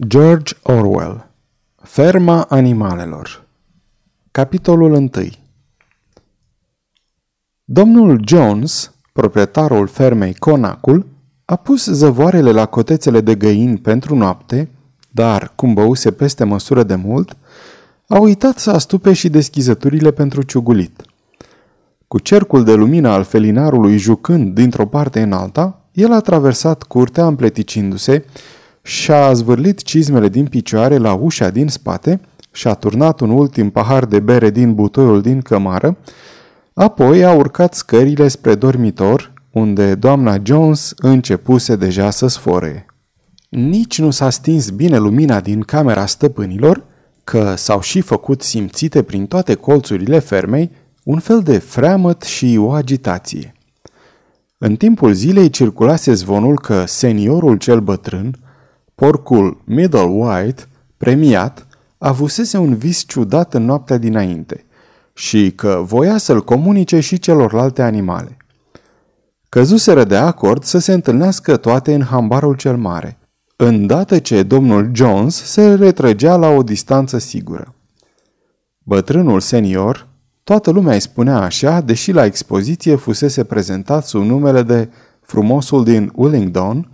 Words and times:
George 0.00 0.54
Orwell 0.62 1.26
Ferma 1.82 2.46
animalelor 2.48 3.44
Capitolul 4.30 4.92
1 4.92 5.10
Domnul 7.64 8.20
Jones, 8.24 8.92
proprietarul 9.12 9.86
fermei 9.86 10.34
Conacul, 10.34 11.06
a 11.44 11.56
pus 11.56 11.84
zăvoarele 11.84 12.50
la 12.50 12.66
cotețele 12.66 13.20
de 13.20 13.34
găini 13.34 13.78
pentru 13.78 14.16
noapte, 14.16 14.68
dar, 15.10 15.52
cum 15.54 15.74
băuse 15.74 16.10
peste 16.10 16.44
măsură 16.44 16.82
de 16.82 16.94
mult, 16.94 17.36
a 18.08 18.18
uitat 18.18 18.58
să 18.58 18.70
astupe 18.70 19.12
și 19.12 19.28
deschizăturile 19.28 20.10
pentru 20.10 20.42
ciugulit. 20.42 21.02
Cu 22.08 22.18
cercul 22.18 22.64
de 22.64 22.74
lumină 22.74 23.08
al 23.08 23.24
felinarului 23.24 23.96
jucând 23.96 24.54
dintr-o 24.54 24.86
parte 24.86 25.22
în 25.22 25.32
alta, 25.32 25.80
el 25.92 26.12
a 26.12 26.20
traversat 26.20 26.82
curtea 26.82 27.26
împleticindu-se 27.26 28.24
și-a 28.82 29.32
zvârlit 29.32 29.82
cizmele 29.82 30.28
din 30.28 30.46
picioare 30.46 30.96
la 30.96 31.12
ușa 31.12 31.50
din 31.50 31.68
spate 31.68 32.20
și-a 32.52 32.74
turnat 32.74 33.20
un 33.20 33.30
ultim 33.30 33.70
pahar 33.70 34.04
de 34.04 34.20
bere 34.20 34.50
din 34.50 34.74
butoiul 34.74 35.20
din 35.20 35.40
cămară, 35.40 35.96
apoi 36.74 37.24
a 37.24 37.32
urcat 37.32 37.74
scările 37.74 38.28
spre 38.28 38.54
dormitor, 38.54 39.32
unde 39.50 39.94
doamna 39.94 40.36
Jones 40.42 40.92
începuse 40.96 41.76
deja 41.76 42.10
să 42.10 42.26
sfore. 42.26 42.86
Nici 43.48 43.98
nu 43.98 44.10
s-a 44.10 44.30
stins 44.30 44.70
bine 44.70 44.98
lumina 44.98 45.40
din 45.40 45.60
camera 45.60 46.06
stăpânilor, 46.06 46.84
că 47.24 47.54
s-au 47.56 47.80
și 47.80 48.00
făcut 48.00 48.42
simțite 48.42 49.02
prin 49.02 49.26
toate 49.26 49.54
colțurile 49.54 50.18
fermei 50.18 50.70
un 51.02 51.18
fel 51.18 51.40
de 51.40 51.58
freamăt 51.58 52.22
și 52.22 52.56
o 52.60 52.70
agitație. 52.70 53.54
În 54.58 54.76
timpul 54.76 55.12
zilei 55.12 55.50
circulase 55.50 56.12
zvonul 56.14 56.58
că 56.58 56.84
seniorul 56.86 57.56
cel 57.56 57.80
bătrân, 57.80 58.41
Porcul 59.02 59.62
Middle 59.64 60.00
White, 60.00 60.62
premiat, 60.96 61.66
avusese 61.98 62.58
un 62.58 62.74
vis 62.74 63.04
ciudat 63.06 63.54
în 63.54 63.64
noaptea 63.64 63.98
dinainte 63.98 64.64
și 65.14 65.52
că 65.56 65.82
voia 65.84 66.16
să-l 66.16 66.44
comunice 66.44 67.00
și 67.00 67.18
celorlalte 67.18 67.82
animale. 67.82 68.36
Căzuseră 69.48 70.04
de 70.04 70.16
acord 70.16 70.62
să 70.62 70.78
se 70.78 70.92
întâlnească 70.92 71.56
toate 71.56 71.94
în 71.94 72.02
hambarul 72.02 72.56
cel 72.56 72.76
mare, 72.76 73.18
îndată 73.56 74.18
ce 74.18 74.42
domnul 74.42 74.90
Jones 74.94 75.34
se 75.34 75.74
retrăgea 75.74 76.36
la 76.36 76.48
o 76.48 76.62
distanță 76.62 77.18
sigură. 77.18 77.74
Bătrânul 78.78 79.40
senior, 79.40 80.08
toată 80.44 80.70
lumea 80.70 80.94
îi 80.94 81.00
spunea 81.00 81.40
așa, 81.40 81.80
deși 81.80 82.12
la 82.12 82.24
expoziție 82.24 82.94
fusese 82.94 83.44
prezentat 83.44 84.06
sub 84.06 84.22
numele 84.22 84.62
de 84.62 84.88
frumosul 85.20 85.84
din 85.84 86.12
Willingdon, 86.14 86.91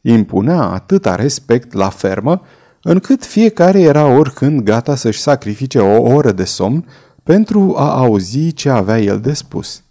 impunea 0.00 0.62
atâta 0.62 1.14
respect 1.14 1.72
la 1.72 1.88
fermă, 1.88 2.42
încât 2.82 3.24
fiecare 3.24 3.80
era 3.80 4.06
oricând 4.06 4.60
gata 4.60 4.94
să-și 4.94 5.20
sacrifice 5.20 5.78
o 5.78 6.02
oră 6.02 6.32
de 6.32 6.44
somn 6.44 6.84
pentru 7.22 7.74
a 7.76 7.96
auzi 7.96 8.52
ce 8.52 8.70
avea 8.70 9.00
el 9.00 9.20
de 9.20 9.32
spus. 9.32 9.82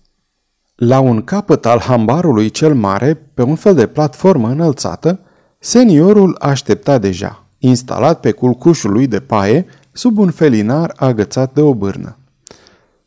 La 0.75 0.99
un 0.99 1.23
capăt 1.23 1.65
al 1.65 1.79
hambarului 1.79 2.49
cel 2.49 2.73
mare, 2.73 3.13
pe 3.33 3.41
un 3.41 3.55
fel 3.55 3.75
de 3.75 3.87
platformă 3.87 4.49
înălțată, 4.49 5.19
seniorul 5.59 6.35
aștepta 6.39 6.97
deja, 6.97 7.45
instalat 7.57 8.19
pe 8.19 8.31
culcușul 8.31 8.91
lui 8.91 9.07
de 9.07 9.19
paie, 9.19 9.65
sub 9.91 10.17
un 10.17 10.31
felinar 10.31 10.93
agățat 10.95 11.53
de 11.53 11.61
o 11.61 11.73
bârnă. 11.73 12.17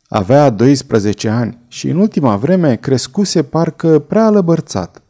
Avea 0.07 0.49
12 0.49 1.29
ani 1.29 1.57
și 1.67 1.89
în 1.89 1.97
ultima 1.97 2.35
vreme 2.35 2.75
crescuse 2.75 3.43
parcă 3.43 3.99
prea 3.99 4.29
lăbărțat 4.29 5.01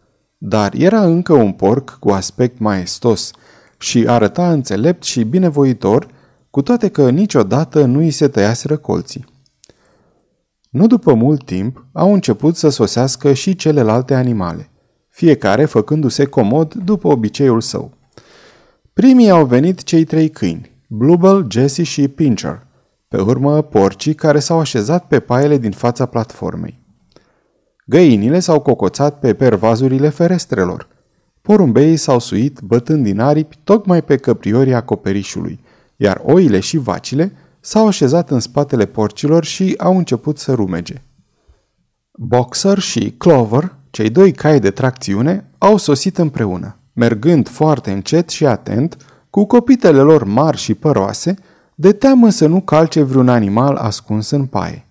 dar 0.44 0.74
era 0.74 1.04
încă 1.06 1.34
un 1.34 1.52
porc 1.52 1.98
cu 2.00 2.10
aspect 2.10 2.60
maestos 2.60 3.32
și 3.78 4.08
arăta 4.08 4.52
înțelept 4.52 5.04
și 5.04 5.24
binevoitor, 5.24 6.08
cu 6.50 6.62
toate 6.62 6.90
că 6.90 7.10
niciodată 7.10 7.86
nu 7.86 8.00
îi 8.00 8.12
se 8.12 8.28
tăiaseră 8.28 8.78
colții. 8.78 9.26
Nu 10.70 10.88
după 10.88 11.14
mult 11.14 11.46
timp, 11.46 11.86
au 11.92 12.14
început 12.14 12.56
să 12.56 12.70
sosească 12.70 13.34
și 13.34 13.56
celelalte 13.56 14.14
animale, 14.14 14.70
fiecare 15.10 15.66
făcându-se 15.66 16.26
comod 16.26 16.74
după 16.74 17.08
obiceiul 17.08 17.62
său. 17.62 17.94
Primii 18.94 19.30
au 19.30 19.46
venit 19.46 19.84
cei 19.84 20.04
trei 20.04 20.30
câini, 20.30 20.72
Bluebell, 20.88 21.48
Jesse 21.50 21.84
și 21.84 22.08
Pincher, 22.08 22.68
pe 23.08 23.22
urmă 23.22 23.62
porcii 23.62 24.14
care 24.14 24.40
s-au 24.40 24.60
așezat 24.60 25.08
pe 25.08 25.20
paiele 25.20 25.58
din 25.58 25.72
fața 25.72 26.06
platformei. 26.06 26.81
Găinile 27.92 28.40
s-au 28.40 28.60
cocoțat 28.60 29.20
pe 29.20 29.34
pervazurile 29.34 30.10
ferestrelor. 30.10 30.88
Porumbeii 31.42 31.98
s-au 31.98 32.20
suit 32.20 32.60
bătând 32.60 33.04
din 33.04 33.20
aripi 33.20 33.60
tocmai 33.64 34.04
pe 34.04 34.18
căpriorii 34.18 34.74
acoperișului, 34.74 35.60
iar 35.96 36.22
oile 36.24 36.60
și 36.60 36.78
vacile 36.78 37.32
s-au 37.60 37.88
așezat 37.88 38.30
în 38.30 38.40
spatele 38.40 38.86
porcilor 38.86 39.44
și 39.44 39.74
au 39.78 39.98
început 39.98 40.38
să 40.38 40.54
rumege. 40.54 41.02
Boxer 42.12 42.80
și 42.80 43.14
Clover, 43.18 43.76
cei 43.90 44.10
doi 44.10 44.32
cai 44.32 44.60
de 44.60 44.72
tracțiune, 44.72 45.50
au 45.58 45.78
sosit 45.78 46.18
împreună, 46.18 46.78
mergând 46.94 47.48
foarte 47.48 47.92
încet 47.92 48.30
și 48.30 48.46
atent, 48.46 48.98
cu 49.30 49.46
copitele 49.46 50.02
lor 50.02 50.24
mari 50.24 50.58
și 50.58 50.74
păroase, 50.74 51.36
de 51.76 51.92
teamă 51.92 52.30
să 52.30 52.48
nu 52.48 52.62
calce 52.62 53.02
vreun 53.02 53.30
animal 53.30 53.76
ascuns 53.76 54.30
în 54.30 54.46
paie. 54.46 54.86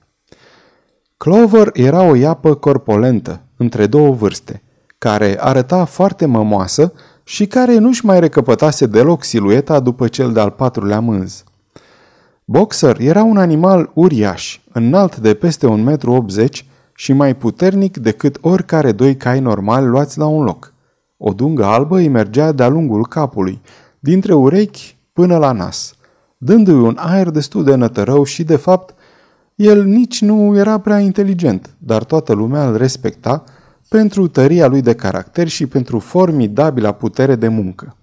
Clover 1.23 1.71
era 1.73 2.03
o 2.03 2.15
iapă 2.15 2.55
corpolentă, 2.55 3.41
între 3.57 3.87
două 3.87 4.11
vârste, 4.11 4.63
care 4.99 5.37
arăta 5.41 5.85
foarte 5.85 6.27
mămoasă 6.27 6.93
și 7.25 7.47
care 7.47 7.79
nu-și 7.79 8.05
mai 8.05 8.21
recăpătase 8.21 8.87
deloc 8.87 9.25
silueta 9.25 9.81
după 9.81 10.09
cel 10.09 10.33
de-al 10.33 10.51
patrulea 10.51 11.01
mânz. 11.01 11.45
Boxer 12.45 13.01
era 13.01 13.23
un 13.23 13.37
animal 13.37 13.91
uriaș, 13.95 14.61
înalt 14.73 15.17
de 15.17 15.35
peste 15.35 15.67
1,80 15.67 15.75
m 15.77 15.99
și 16.95 17.13
mai 17.13 17.37
puternic 17.37 17.97
decât 17.97 18.39
oricare 18.41 18.93
doi 18.93 19.17
cai 19.17 19.41
normali 19.41 19.87
luați 19.87 20.19
la 20.19 20.27
un 20.27 20.45
loc. 20.45 20.73
O 21.17 21.33
dungă 21.33 21.65
albă 21.65 21.97
îi 21.97 22.09
mergea 22.09 22.53
de-a 22.53 22.69
lungul 22.69 23.07
capului, 23.07 23.61
dintre 23.99 24.35
urechi 24.35 24.97
până 25.13 25.37
la 25.37 25.53
nas, 25.53 25.95
dându-i 26.39 26.75
un 26.75 26.97
aer 26.99 27.31
destul 27.31 27.65
de 27.65 27.75
nătărău 27.75 28.25
și, 28.25 28.45
de 28.45 28.57
fapt, 28.57 28.95
el 29.61 29.85
nici 29.85 30.21
nu 30.21 30.57
era 30.57 30.79
prea 30.79 30.99
inteligent, 30.99 31.75
dar 31.79 32.05
toată 32.05 32.33
lumea 32.33 32.69
îl 32.69 32.77
respecta 32.77 33.45
pentru 33.89 34.29
tăria 34.29 34.67
lui 34.67 34.81
de 34.81 34.95
caracter 34.95 35.49
și 35.49 35.67
pentru 35.67 35.99
formidabila 35.99 36.93
putere 36.93 37.35
de 37.35 37.49
muncă. 37.49 37.97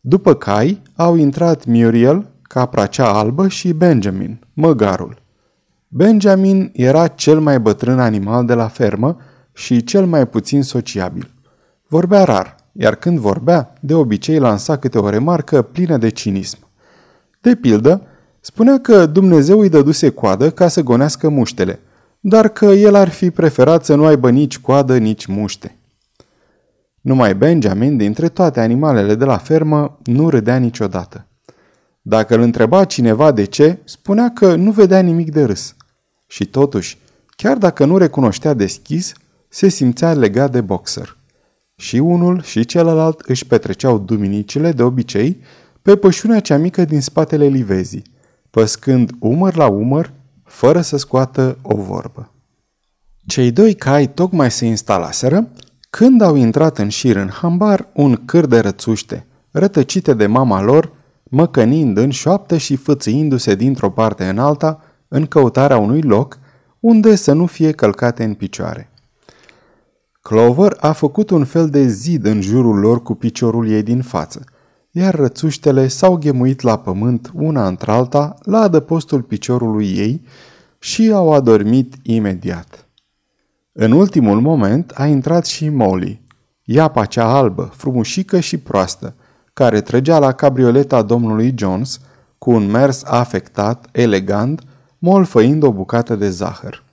După 0.00 0.34
cai 0.34 0.82
au 0.96 1.16
intrat 1.16 1.64
Muriel, 1.64 2.26
capra 2.42 2.86
cea 2.86 3.12
albă, 3.12 3.48
și 3.48 3.72
Benjamin, 3.72 4.40
măgarul. 4.52 5.22
Benjamin 5.88 6.70
era 6.74 7.06
cel 7.06 7.40
mai 7.40 7.60
bătrân 7.60 8.00
animal 8.00 8.46
de 8.46 8.54
la 8.54 8.68
fermă 8.68 9.16
și 9.52 9.84
cel 9.84 10.06
mai 10.06 10.26
puțin 10.26 10.62
sociabil. 10.62 11.30
Vorbea 11.86 12.24
rar, 12.24 12.56
iar 12.72 12.94
când 12.94 13.18
vorbea, 13.18 13.72
de 13.80 13.94
obicei 13.94 14.38
lansa 14.38 14.76
câte 14.76 14.98
o 14.98 15.08
remarcă 15.08 15.62
plină 15.62 15.96
de 15.96 16.08
cinism. 16.08 16.58
De 17.40 17.54
pildă, 17.54 18.02
Spunea 18.40 18.80
că 18.80 19.06
Dumnezeu 19.06 19.60
îi 19.60 19.68
dăduse 19.68 20.10
coadă 20.10 20.50
ca 20.50 20.68
să 20.68 20.82
gonească 20.82 21.28
muștele, 21.28 21.80
dar 22.20 22.48
că 22.48 22.64
el 22.64 22.94
ar 22.94 23.08
fi 23.08 23.30
preferat 23.30 23.84
să 23.84 23.94
nu 23.94 24.04
aibă 24.04 24.30
nici 24.30 24.58
coadă, 24.58 24.96
nici 24.98 25.26
muște. 25.26 25.78
Numai 27.00 27.34
Benjamin, 27.34 27.96
dintre 27.96 28.28
toate 28.28 28.60
animalele 28.60 29.14
de 29.14 29.24
la 29.24 29.36
fermă, 29.36 29.98
nu 30.04 30.28
râdea 30.28 30.56
niciodată. 30.56 31.26
Dacă 32.02 32.34
îl 32.34 32.40
întreba 32.40 32.84
cineva 32.84 33.32
de 33.32 33.44
ce, 33.44 33.78
spunea 33.84 34.30
că 34.30 34.54
nu 34.54 34.70
vedea 34.70 35.00
nimic 35.00 35.32
de 35.32 35.44
râs. 35.44 35.74
Și 36.26 36.44
totuși, 36.44 36.98
chiar 37.36 37.56
dacă 37.56 37.84
nu 37.84 37.96
recunoștea 37.96 38.54
deschis, 38.54 39.12
se 39.48 39.68
simțea 39.68 40.12
legat 40.12 40.50
de 40.52 40.60
boxer. 40.60 41.16
Și 41.76 41.96
unul 41.96 42.42
și 42.42 42.64
celălalt 42.64 43.20
își 43.20 43.46
petreceau 43.46 43.98
duminicile 43.98 44.72
de 44.72 44.82
obicei 44.82 45.40
pe 45.82 45.96
pășunea 45.96 46.40
cea 46.40 46.56
mică 46.56 46.84
din 46.84 47.00
spatele 47.00 47.46
livezii, 47.46 48.04
păscând 48.58 49.10
umăr 49.18 49.56
la 49.56 49.66
umăr, 49.66 50.12
fără 50.44 50.80
să 50.80 50.96
scoată 50.96 51.58
o 51.62 51.76
vorbă. 51.76 52.34
Cei 53.26 53.50
doi 53.50 53.74
cai 53.74 54.06
tocmai 54.06 54.50
se 54.50 54.66
instalaseră 54.66 55.48
când 55.90 56.20
au 56.20 56.34
intrat 56.34 56.78
în 56.78 56.88
șir 56.88 57.16
în 57.16 57.28
hambar 57.28 57.88
un 57.94 58.22
câr 58.24 58.46
de 58.46 58.58
rățuște, 58.58 59.26
rătăcite 59.50 60.14
de 60.14 60.26
mama 60.26 60.62
lor, 60.62 60.92
măcănind 61.22 61.96
în 61.96 62.10
șoaptă 62.10 62.56
și 62.56 62.76
fățâindu-se 62.76 63.54
dintr-o 63.54 63.90
parte 63.90 64.28
în 64.28 64.38
alta, 64.38 64.80
în 65.08 65.26
căutarea 65.26 65.76
unui 65.76 66.02
loc 66.02 66.38
unde 66.80 67.14
să 67.14 67.32
nu 67.32 67.46
fie 67.46 67.72
călcate 67.72 68.24
în 68.24 68.34
picioare. 68.34 68.90
Clover 70.20 70.76
a 70.80 70.92
făcut 70.92 71.30
un 71.30 71.44
fel 71.44 71.68
de 71.68 71.86
zid 71.86 72.24
în 72.24 72.40
jurul 72.40 72.78
lor 72.78 73.02
cu 73.02 73.14
piciorul 73.14 73.68
ei 73.68 73.82
din 73.82 74.02
față– 74.02 74.44
iar 74.90 75.14
rățuștele 75.14 75.88
s-au 75.88 76.16
ghemuit 76.16 76.60
la 76.60 76.78
pământ 76.78 77.30
una 77.34 77.66
într-alta 77.66 78.34
la 78.42 78.58
adăpostul 78.58 79.22
piciorului 79.22 79.86
ei 79.96 80.22
și 80.78 81.10
au 81.12 81.32
adormit 81.32 81.94
imediat. 82.02 82.88
În 83.72 83.92
ultimul 83.92 84.40
moment 84.40 84.90
a 84.94 85.06
intrat 85.06 85.46
și 85.46 85.68
Molly, 85.68 86.20
iapa 86.64 87.04
cea 87.04 87.36
albă, 87.36 87.72
frumușică 87.76 88.40
și 88.40 88.56
proastă, 88.56 89.14
care 89.52 89.80
trăgea 89.80 90.18
la 90.18 90.32
cabrioleta 90.32 91.02
domnului 91.02 91.54
Jones 91.56 92.00
cu 92.38 92.50
un 92.50 92.70
mers 92.70 93.02
afectat, 93.04 93.88
elegant, 93.92 94.62
molfăind 94.98 95.62
o 95.62 95.72
bucată 95.72 96.14
de 96.14 96.30
zahăr. 96.30 96.84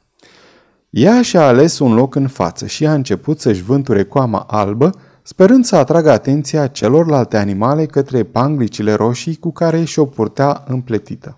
Ea 0.90 1.22
și-a 1.22 1.48
ales 1.48 1.80
un 1.80 1.94
loc 1.94 2.16
în 2.16 2.28
față 2.28 2.66
și 2.66 2.86
a 2.86 2.94
început 2.94 3.40
să-și 3.40 3.64
vânture 3.64 4.04
coama 4.04 4.40
albă, 4.40 4.90
sperând 5.28 5.66
să 5.66 5.76
atragă 5.76 6.12
atenția 6.12 6.68
celorlalte 6.68 7.38
animale 7.38 7.86
către 7.86 8.24
panglicile 8.24 8.94
roșii 8.94 9.36
cu 9.36 9.52
care 9.52 9.84
și-o 9.84 10.06
purtea 10.06 10.64
împletită. 10.68 11.38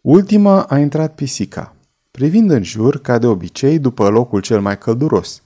Ultima 0.00 0.62
a 0.62 0.78
intrat 0.78 1.14
pisica, 1.14 1.74
privind 2.10 2.50
în 2.50 2.62
jur, 2.62 3.00
ca 3.00 3.18
de 3.18 3.26
obicei, 3.26 3.78
după 3.78 4.08
locul 4.08 4.40
cel 4.40 4.60
mai 4.60 4.78
călduros. 4.78 5.42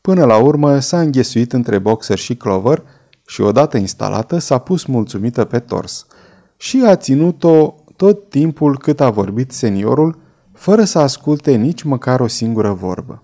Până 0.00 0.24
la 0.24 0.36
urmă 0.36 0.78
s-a 0.78 1.00
înghesuit 1.00 1.52
între 1.52 1.78
boxer 1.78 2.18
și 2.18 2.36
clover 2.36 2.82
și 3.26 3.40
odată 3.40 3.76
instalată 3.76 4.38
s-a 4.38 4.58
pus 4.58 4.84
mulțumită 4.84 5.44
pe 5.44 5.58
tors 5.58 6.06
și 6.56 6.82
a 6.86 6.96
ținut-o 6.96 7.74
tot 7.96 8.28
timpul 8.28 8.78
cât 8.78 9.00
a 9.00 9.10
vorbit 9.10 9.52
seniorul, 9.52 10.18
fără 10.52 10.84
să 10.84 10.98
asculte 10.98 11.54
nici 11.54 11.82
măcar 11.82 12.20
o 12.20 12.26
singură 12.26 12.72
vorbă. 12.72 13.22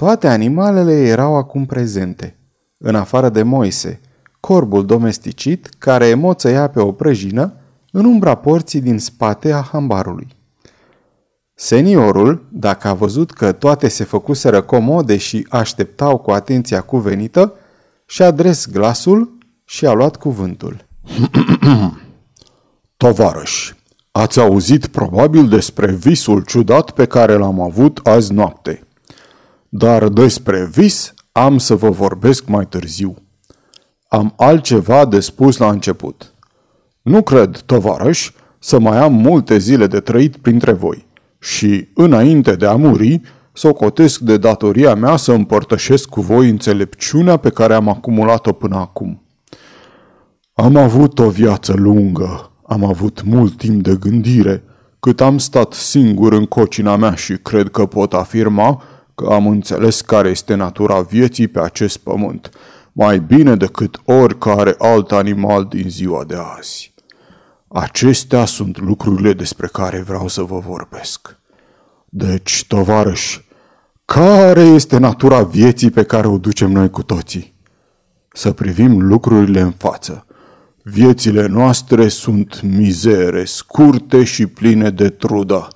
Toate 0.00 0.28
animalele 0.28 0.92
erau 0.92 1.36
acum 1.36 1.66
prezente, 1.66 2.36
în 2.78 2.94
afară 2.94 3.28
de 3.28 3.42
Moise, 3.42 4.00
corbul 4.40 4.86
domesticit 4.86 5.68
care 5.78 6.06
emoțăia 6.06 6.68
pe 6.68 6.80
o 6.80 6.92
prăjină 6.92 7.54
în 7.92 8.04
umbra 8.04 8.34
porții 8.34 8.80
din 8.80 8.98
spate 8.98 9.52
a 9.52 9.60
hambarului. 9.60 10.28
Seniorul, 11.54 12.46
dacă 12.52 12.88
a 12.88 12.94
văzut 12.94 13.30
că 13.30 13.52
toate 13.52 13.88
se 13.88 14.04
făcuseră 14.04 14.62
comode 14.62 15.16
și 15.16 15.46
așteptau 15.50 16.18
cu 16.18 16.30
atenția 16.30 16.80
cuvenită, 16.80 17.54
și-a 18.06 18.30
dres 18.30 18.66
glasul 18.66 19.38
și 19.64 19.86
a 19.86 19.92
luat 19.92 20.16
cuvântul. 20.16 20.86
Tovarăși, 22.96 23.74
ați 24.10 24.40
auzit 24.40 24.86
probabil 24.86 25.48
despre 25.48 25.92
visul 25.92 26.42
ciudat 26.42 26.90
pe 26.90 27.06
care 27.06 27.34
l-am 27.34 27.60
avut 27.60 28.00
azi 28.02 28.32
noapte. 28.32 28.84
Dar 29.72 30.08
despre 30.08 30.68
vis 30.72 31.14
am 31.32 31.58
să 31.58 31.74
vă 31.74 31.90
vorbesc 31.90 32.46
mai 32.46 32.66
târziu. 32.66 33.16
Am 34.08 34.32
altceva 34.36 35.04
de 35.04 35.20
spus 35.20 35.56
la 35.56 35.68
început. 35.68 36.34
Nu 37.02 37.22
cred, 37.22 37.56
tovarăși, 37.66 38.34
să 38.58 38.78
mai 38.78 38.98
am 38.98 39.12
multe 39.14 39.58
zile 39.58 39.86
de 39.86 40.00
trăit 40.00 40.36
printre 40.36 40.72
voi 40.72 41.06
și, 41.38 41.88
înainte 41.94 42.56
de 42.56 42.66
a 42.66 42.74
muri, 42.74 43.20
socotesc 43.52 44.20
de 44.20 44.36
datoria 44.36 44.94
mea 44.94 45.16
să 45.16 45.32
împărtășesc 45.32 46.08
cu 46.08 46.20
voi 46.20 46.48
înțelepciunea 46.48 47.36
pe 47.36 47.50
care 47.50 47.74
am 47.74 47.88
acumulat-o 47.88 48.52
până 48.52 48.76
acum. 48.76 49.22
Am 50.52 50.76
avut 50.76 51.18
o 51.18 51.30
viață 51.30 51.72
lungă, 51.72 52.50
am 52.66 52.84
avut 52.84 53.22
mult 53.22 53.56
timp 53.56 53.82
de 53.82 53.96
gândire, 54.00 54.62
cât 55.00 55.20
am 55.20 55.38
stat 55.38 55.72
singur 55.72 56.32
în 56.32 56.46
cocina 56.46 56.96
mea 56.96 57.14
și 57.14 57.36
cred 57.36 57.68
că 57.68 57.86
pot 57.86 58.12
afirma 58.12 58.82
că 59.20 59.32
am 59.32 59.46
înțeles 59.46 60.00
care 60.00 60.28
este 60.28 60.54
natura 60.54 61.00
vieții 61.00 61.48
pe 61.48 61.60
acest 61.60 61.96
pământ, 61.96 62.50
mai 62.92 63.18
bine 63.18 63.56
decât 63.56 64.00
oricare 64.04 64.74
alt 64.78 65.12
animal 65.12 65.64
din 65.64 65.88
ziua 65.88 66.24
de 66.24 66.36
azi. 66.56 66.94
Acestea 67.68 68.44
sunt 68.44 68.78
lucrurile 68.80 69.32
despre 69.32 69.66
care 69.66 70.02
vreau 70.02 70.28
să 70.28 70.42
vă 70.42 70.58
vorbesc. 70.58 71.38
Deci, 72.08 72.64
tovarăși, 72.68 73.48
care 74.04 74.60
este 74.60 74.98
natura 74.98 75.42
vieții 75.42 75.90
pe 75.90 76.02
care 76.02 76.26
o 76.26 76.38
ducem 76.38 76.70
noi 76.70 76.90
cu 76.90 77.02
toții? 77.02 77.54
Să 78.32 78.52
privim 78.52 79.00
lucrurile 79.00 79.60
în 79.60 79.72
față. 79.72 80.26
Viețile 80.82 81.46
noastre 81.46 82.08
sunt 82.08 82.62
mizere, 82.62 83.44
scurte 83.44 84.24
și 84.24 84.46
pline 84.46 84.90
de 84.90 85.08
trudă. 85.08 85.68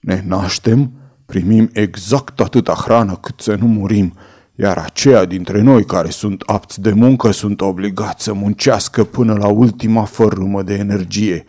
Ne 0.00 0.24
naștem, 0.26 0.99
primim 1.30 1.70
exact 1.72 2.40
atâta 2.40 2.72
hrană 2.72 3.18
cât 3.20 3.40
să 3.40 3.56
nu 3.60 3.66
murim, 3.66 4.14
iar 4.54 4.78
aceia 4.78 5.24
dintre 5.24 5.60
noi 5.60 5.84
care 5.84 6.10
sunt 6.10 6.42
apți 6.46 6.80
de 6.80 6.92
muncă 6.92 7.30
sunt 7.30 7.60
obligați 7.60 8.24
să 8.24 8.32
muncească 8.32 9.04
până 9.04 9.34
la 9.34 9.46
ultima 9.46 10.04
fărâmă 10.04 10.62
de 10.62 10.74
energie. 10.74 11.44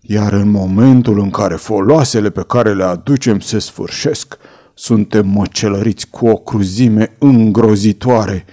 Iar 0.00 0.32
în 0.32 0.50
momentul 0.50 1.18
în 1.18 1.30
care 1.30 1.54
foloasele 1.54 2.30
pe 2.30 2.44
care 2.46 2.74
le 2.74 2.84
aducem 2.84 3.40
se 3.40 3.58
sfârșesc, 3.58 4.36
suntem 4.74 5.28
măcelăriți 5.28 6.08
cu 6.10 6.26
o 6.26 6.36
cruzime 6.36 7.16
îngrozitoare. 7.18 8.44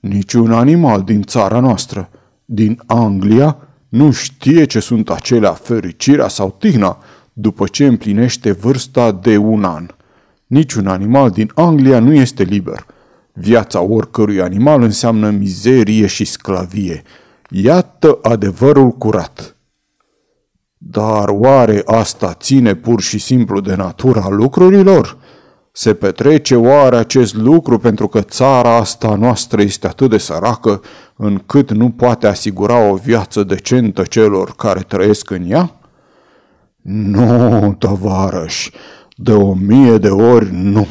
Niciun 0.00 0.52
animal 0.52 1.02
din 1.02 1.22
țara 1.22 1.60
noastră, 1.60 2.10
din 2.44 2.82
Anglia, 2.86 3.56
nu 3.88 4.10
știe 4.10 4.64
ce 4.64 4.80
sunt 4.80 5.10
acelea 5.10 5.52
fericirea 5.52 6.28
sau 6.28 6.56
tihna 6.58 6.98
după 7.40 7.66
ce 7.66 7.86
împlinește 7.86 8.52
vârsta 8.52 9.12
de 9.12 9.36
un 9.36 9.64
an. 9.64 9.86
Niciun 10.46 10.86
animal 10.86 11.30
din 11.30 11.50
Anglia 11.54 11.98
nu 11.98 12.14
este 12.14 12.42
liber. 12.42 12.86
Viața 13.32 13.80
oricărui 13.80 14.40
animal 14.40 14.82
înseamnă 14.82 15.30
mizerie 15.30 16.06
și 16.06 16.24
sclavie. 16.24 17.02
Iată 17.50 18.18
adevărul 18.22 18.90
curat. 18.90 19.56
Dar 20.78 21.28
oare 21.28 21.82
asta 21.84 22.34
ține 22.34 22.74
pur 22.74 23.00
și 23.00 23.18
simplu 23.18 23.60
de 23.60 23.74
natura 23.74 24.28
lucrurilor? 24.28 25.16
Se 25.72 25.94
petrece 25.94 26.56
oare 26.56 26.96
acest 26.96 27.34
lucru 27.34 27.78
pentru 27.78 28.08
că 28.08 28.20
țara 28.20 28.76
asta 28.76 29.14
noastră 29.14 29.62
este 29.62 29.86
atât 29.86 30.10
de 30.10 30.18
săracă 30.18 30.82
încât 31.16 31.70
nu 31.70 31.90
poate 31.90 32.26
asigura 32.26 32.88
o 32.90 32.94
viață 32.94 33.42
decentă 33.42 34.02
celor 34.02 34.54
care 34.56 34.80
trăiesc 34.80 35.30
în 35.30 35.50
ea? 35.50 35.77
Nu, 36.82 37.74
tovarăș, 37.78 38.70
de 39.16 39.32
o 39.32 39.54
mie 39.54 39.98
de 39.98 40.08
ori 40.08 40.48
nu. 40.52 40.86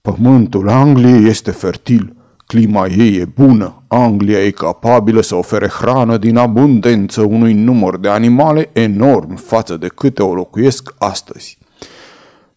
Pământul 0.00 0.68
Angliei 0.68 1.28
este 1.28 1.50
fertil, 1.50 2.16
clima 2.46 2.86
ei 2.86 3.16
e 3.16 3.24
bună, 3.24 3.82
Anglia 3.88 4.44
e 4.44 4.50
capabilă 4.50 5.20
să 5.20 5.34
ofere 5.34 5.68
hrană 5.68 6.16
din 6.16 6.36
abundență 6.36 7.22
unui 7.22 7.52
număr 7.52 7.98
de 7.98 8.08
animale 8.08 8.70
enorm 8.72 9.36
față 9.36 9.76
de 9.76 9.86
câte 9.86 10.22
o 10.22 10.34
locuiesc 10.34 10.94
astăzi. 10.98 11.58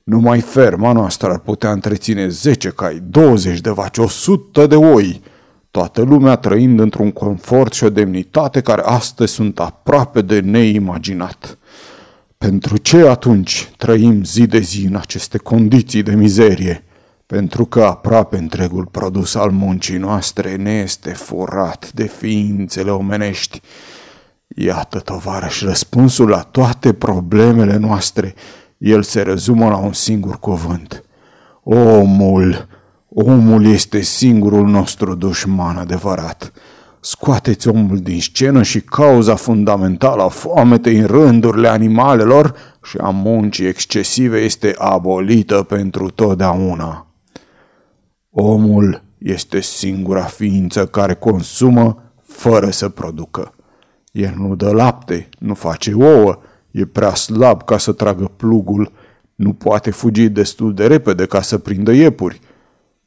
Numai 0.04 0.40
ferma 0.40 0.92
noastră 0.92 1.30
ar 1.30 1.40
putea 1.40 1.72
întreține 1.72 2.28
10 2.28 2.70
cai, 2.70 3.04
20 3.10 3.62
de 3.62 3.70
vaci, 3.70 3.98
100 3.98 4.68
de 4.68 4.76
oi, 4.76 5.22
toată 5.72 6.02
lumea 6.02 6.36
trăind 6.36 6.80
într-un 6.80 7.12
confort 7.12 7.74
și 7.74 7.84
o 7.84 7.90
demnitate 7.90 8.62
care 8.62 8.82
astăzi 8.82 9.34
sunt 9.34 9.60
aproape 9.60 10.22
de 10.22 10.39
neimaginat. 10.39 11.58
Pentru 12.44 12.78
ce 12.78 13.08
atunci 13.08 13.72
trăim 13.78 14.24
zi 14.24 14.46
de 14.46 14.60
zi 14.60 14.86
în 14.86 14.96
aceste 14.96 15.38
condiții 15.38 16.04
de 16.04 16.16
mizerie? 16.16 16.84
Pentru 17.26 17.66
că 17.66 17.84
aproape 17.84 18.38
întregul 18.38 18.86
produs 18.86 19.36
al 19.36 19.52
muncii 19.52 19.98
noastre 19.98 20.56
ne 20.56 20.72
este 20.72 21.10
furat 21.10 21.92
de 21.92 22.04
ființele 22.04 22.92
omenești. 22.92 23.62
Iată, 24.48 25.00
tovarăș, 25.00 25.62
răspunsul 25.62 26.30
la 26.30 26.40
toate 26.40 26.94
problemele 26.94 27.78
noastre– 27.78 28.34
el 28.78 29.04
se 29.04 29.22
rezumă 29.22 29.70
la 29.70 29.78
un 29.78 29.94
singur 29.94 30.40
cuvânt. 30.40 31.04
Omul, 31.64 32.68
omul 33.10 33.66
este 33.66 34.02
singurul 34.02 34.68
nostru 34.68 35.16
dușman 35.16 35.78
adevărat. 35.78 36.52
Scoateți 37.05 37.67
omul 37.67 37.98
din 37.98 38.22
scenă 38.22 38.63
și 38.63 38.81
cauza 38.81 39.36
fundamentală 39.36 40.22
a 40.22 40.27
foametei 40.27 40.98
în 40.98 41.05
rândurile 41.05 41.67
animalelor 41.67 42.55
și 42.83 42.98
a 42.98 43.10
muncii 43.10 43.65
excesive 43.65 44.39
este 44.39 44.75
abolită 44.77 45.63
pentru 45.63 46.10
totdeauna. 46.10 47.07
Omul 48.29 49.03
este 49.17 49.62
singura 49.62 50.22
ființă 50.22 50.86
care 50.86 51.13
consumă 51.13 52.12
fără 52.25 52.69
să 52.69 52.89
producă. 52.89 53.53
El 54.12 54.33
nu 54.38 54.55
dă 54.55 54.72
lapte, 54.72 55.29
nu 55.39 55.53
face 55.53 55.93
ouă, 55.93 56.39
E 56.72 56.86
prea 56.86 57.15
slab 57.15 57.63
ca 57.63 57.77
să 57.77 57.91
tragă 57.91 58.31
plugul, 58.36 58.91
nu 59.36 59.53
poate 59.53 59.91
fugi 59.91 60.29
destul 60.29 60.74
de 60.74 60.88
repede 60.88 61.25
ca 61.25 61.41
să 61.41 61.57
prindă 61.57 61.91
iepuri. 61.91 62.39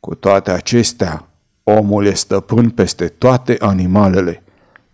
Cu 0.01 0.15
toate 0.15 0.51
acestea, 0.51 1.29
omul 1.69 2.07
e 2.07 2.13
stăpân 2.13 2.71
peste 2.71 3.07
toate 3.07 3.57
animalele. 3.59 4.43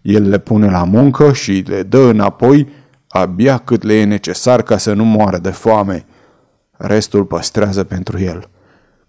El 0.02 0.28
le 0.28 0.38
pune 0.38 0.70
la 0.70 0.84
muncă 0.84 1.32
și 1.32 1.64
le 1.66 1.82
dă 1.82 1.98
înapoi 1.98 2.68
abia 3.08 3.58
cât 3.58 3.82
le 3.82 3.94
e 3.94 4.04
necesar 4.04 4.62
ca 4.62 4.76
să 4.76 4.92
nu 4.92 5.04
moară 5.04 5.38
de 5.38 5.50
foame. 5.50 6.06
Restul 6.70 7.24
păstrează 7.24 7.84
pentru 7.84 8.18
el. 8.18 8.48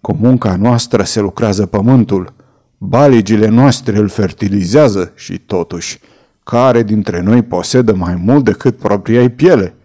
Cu 0.02 0.18
munca 0.20 0.56
noastră 0.56 1.04
se 1.04 1.20
lucrează 1.20 1.66
pământul. 1.66 2.34
Baligile 2.78 3.48
noastre 3.48 3.98
îl 3.98 4.08
fertilizează 4.08 5.12
și 5.16 5.38
totuși– 5.38 6.00
care 6.44 6.84
dintre 6.84 7.22
noi 7.22 7.42
posedă 7.42 7.94
mai 7.94 8.22
mult 8.26 8.44
decât 8.44 8.78
propria 8.78 9.30
piele? 9.30 9.76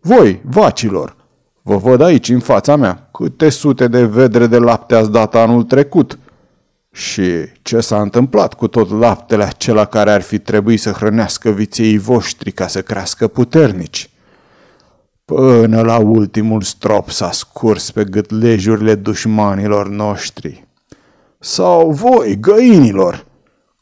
Voi, 0.00 0.40
vacilor, 0.44 1.16
vă 1.62 1.76
văd 1.76 2.00
aici 2.00 2.28
în 2.28 2.40
fața 2.40 2.76
mea 2.76 3.08
câte 3.12 3.48
sute 3.48 3.88
de 3.88 4.04
vedre 4.04 4.46
de 4.46 4.58
lapte 4.58 4.94
ați 4.94 5.10
dat 5.10 5.34
anul 5.34 5.62
trecut. 5.62 6.18
Și 6.96 7.30
ce 7.62 7.80
s-a 7.80 8.00
întâmplat 8.00 8.54
cu 8.54 8.66
tot 8.66 8.90
laptele 8.90 9.44
acela 9.44 9.84
care 9.84 10.10
ar 10.10 10.22
fi 10.22 10.38
trebuit 10.38 10.80
să 10.80 10.90
hrănească 10.90 11.50
viței 11.50 11.98
voștri 11.98 12.50
ca 12.50 12.66
să 12.66 12.82
crească 12.82 13.28
puternici? 13.28 14.10
Până 15.24 15.82
la 15.82 15.98
ultimul 15.98 16.62
strop 16.62 17.10
s-a 17.10 17.30
scurs 17.30 17.90
pe 17.90 18.04
gâtlejurile 18.04 18.94
dușmanilor 18.94 19.88
noștri. 19.88 20.66
Sau 21.38 21.90
voi, 21.90 22.40
găinilor, 22.40 23.26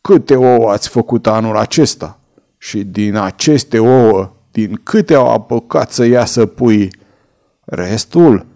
câte 0.00 0.36
ouă 0.36 0.70
ați 0.70 0.88
făcut 0.88 1.26
anul 1.26 1.56
acesta? 1.56 2.18
Și 2.58 2.84
din 2.84 3.16
aceste 3.16 3.78
ouă, 3.78 4.32
din 4.50 4.80
câte 4.82 5.14
au 5.14 5.32
apucat 5.32 5.92
să 5.92 6.04
iasă 6.04 6.46
pui? 6.46 6.90
Restul, 7.64 8.46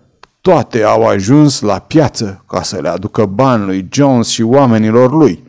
toate 0.49 0.83
au 0.83 1.07
ajuns 1.07 1.61
la 1.61 1.79
piață 1.79 2.45
ca 2.49 2.63
să 2.63 2.79
le 2.81 2.89
aducă 2.89 3.25
bani 3.25 3.65
lui 3.65 3.89
Jones 3.91 4.29
și 4.29 4.43
oamenilor 4.43 5.13
lui. 5.13 5.43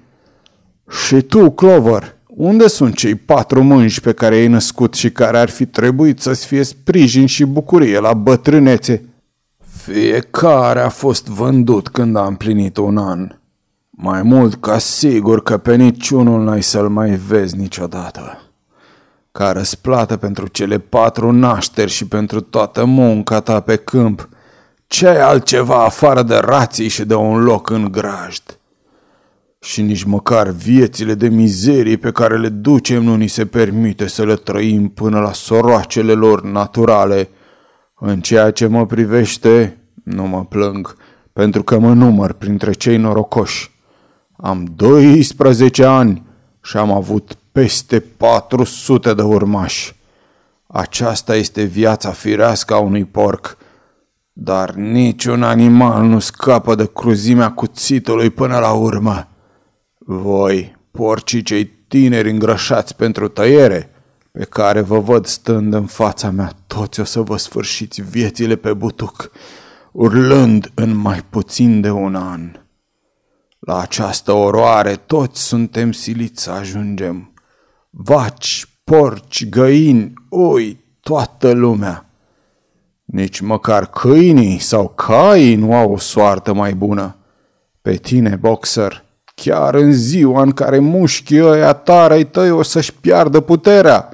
Și 0.90 1.22
tu, 1.22 1.52
Clover, 1.52 2.16
unde 2.28 2.68
sunt 2.68 2.96
cei 2.96 3.16
patru 3.16 3.64
mânși 3.64 4.02
pe 4.02 4.14
care 4.14 4.36
ai 4.36 4.48
născut 4.48 4.94
și 4.94 5.12
care 5.12 5.38
ar 5.38 5.50
fi 5.50 5.66
trebuit 5.66 6.20
să-ți 6.20 6.46
fie 6.46 6.64
sprijin 6.64 7.26
și 7.26 7.46
bucurie 7.46 8.00
la 8.00 8.14
bătrânețe? 8.14 9.06
Fiecare 9.84 10.80
a 10.80 10.90
fost 10.90 11.28
vândut 11.28 11.88
când 11.88 12.16
a 12.16 12.26
împlinit 12.26 12.78
un 12.78 12.98
an. 12.98 13.36
Mai 13.90 14.22
mult 14.24 14.56
ca 14.56 14.78
sigur 14.78 15.44
că 15.44 15.58
pe 15.58 15.76
niciunul 15.76 16.44
n-ai 16.44 16.64
să-l 16.64 16.90
mai 16.90 17.10
vezi 17.10 17.58
niciodată. 17.58 18.42
Ca 19.32 19.52
răsplată 19.52 20.18
pentru 20.18 20.48
cele 20.48 20.78
patru 20.78 21.32
nașteri 21.32 21.92
și 21.92 22.08
pentru 22.08 22.42
toată 22.42 22.86
munca 22.86 23.40
ta 23.40 23.60
pe 23.60 23.76
câmp, 23.76 24.30
ce 24.90 25.08
ai 25.08 25.22
altceva 25.22 25.84
afară 25.84 26.24
de 26.24 26.36
rații 26.36 26.88
și 26.88 27.06
de 27.06 27.16
un 27.16 27.44
loc 27.44 27.70
în 27.70 27.92
grajd? 27.92 28.60
Și 29.60 29.82
nici 29.82 30.04
măcar 30.04 30.48
viețile 30.48 31.14
de 31.14 31.28
mizerie 31.28 31.98
pe 31.98 32.12
care 32.12 32.38
le 32.38 32.50
ducem 32.50 33.04
nu 33.04 33.16
ni 33.16 33.28
se 33.28 33.46
permite 33.46 34.08
să 34.08 34.26
le 34.26 34.36
trăim 34.36 34.90
până 34.90 35.20
la 35.20 35.34
soroacele 35.34 36.14
lor 36.14 36.44
naturale. 36.44 37.30
În 37.96 38.22
ceea 38.22 38.52
ce 38.52 38.68
mă 38.68 38.86
privește, 38.86 39.78
nu 40.04 40.28
mă 40.28 40.46
plâng, 40.46 40.96
pentru 41.34 41.64
că 41.64 41.80
mă 41.80 41.94
număr 41.94 42.34
printre 42.34 42.72
cei 42.72 42.98
norocoși. 42.98 43.72
Am 44.38 44.68
12 44.76 45.84
ani 45.84 46.24
și 46.64 46.78
am 46.78 46.92
avut 46.92 47.38
peste 47.52 48.00
400 48.00 49.14
de 49.14 49.22
urmași. 49.22 49.96
Aceasta 50.68 51.36
este 51.36 51.64
viața 51.64 52.12
firească 52.12 52.74
a 52.74 52.78
unui 52.78 53.06
porc, 53.06 53.58
dar 54.42 54.72
niciun 54.74 55.44
animal 55.44 56.04
nu 56.04 56.20
scapă 56.20 56.76
de 56.76 56.86
cruzimea 56.86 57.52
cuțitului 57.52 58.30
până 58.30 58.60
la 58.60 58.74
urmă. 58.74 59.28
Voi, 59.98 60.78
porcii 60.92 61.42
cei 61.42 61.66
tineri 61.66 62.30
îngrășați 62.30 62.96
pentru 62.96 63.28
tăiere, 63.28 63.90
pe 64.32 64.46
care 64.46 64.82
vă 64.82 65.00
văd 65.00 65.26
stând 65.26 65.74
în 65.74 65.86
fața 65.86 66.30
mea, 66.30 66.52
toți 66.68 67.00
o 67.00 67.04
să 67.04 67.22
vă 67.22 67.38
sfârșiți 67.38 68.02
viețile 68.02 68.56
pe 68.56 68.74
butuc, 68.74 69.32
urlând 69.92 70.72
în 70.74 70.96
mai 70.96 71.22
puțin 71.30 71.82
de 71.82 71.90
un 71.90 72.16
an. 72.16 72.52
La 73.60 73.80
această 73.80 74.32
oroare 74.32 74.96
toți 74.96 75.42
suntem 75.42 75.92
siliți 75.92 76.44
să 76.44 76.52
ajungem. 76.52 77.34
Vaci, 77.90 78.66
porci, 78.84 79.50
găini, 79.50 80.14
ui, 80.30 80.84
toată 81.00 81.52
lumea. 81.52 82.09
Nici 83.12 83.40
măcar 83.40 83.86
câinii 83.86 84.60
sau 84.60 84.88
caii 84.88 85.56
nu 85.56 85.74
au 85.74 85.92
o 85.92 85.98
soartă 85.98 86.54
mai 86.54 86.74
bună. 86.74 87.16
Pe 87.82 87.96
tine, 87.96 88.36
boxer, 88.36 89.04
chiar 89.36 89.76
în 89.76 89.94
ziua 89.94 90.42
în 90.42 90.52
care 90.52 90.80
mușchii 90.80 91.44
ăia 91.44 91.74
tare 91.74 92.14
ai 92.14 92.26
tăi 92.26 92.52
o 92.52 92.62
să-și 92.62 92.94
piardă 92.94 93.40
puterea. 93.40 94.10